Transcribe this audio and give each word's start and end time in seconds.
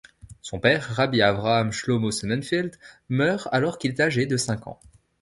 Son 0.41 0.59
père, 0.59 0.89
Rabbi 0.95 1.21
Avraham 1.21 1.71
Shlomo 1.71 2.09
Sonnenfeld, 2.09 2.71
meurt 3.09 3.47
alors 3.51 3.77
qu'il 3.77 3.91
est 3.91 3.99
âgé 4.01 4.25
de 4.25 4.35
cinq 4.35 4.65
ans. 4.65 4.79